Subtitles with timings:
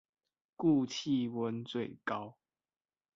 [0.55, 2.35] 故氣溫最高